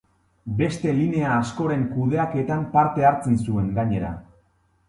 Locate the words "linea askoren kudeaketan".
0.99-2.65